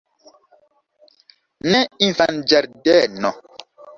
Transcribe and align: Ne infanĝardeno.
Ne 1.75 1.81
infanĝardeno. 2.09 3.33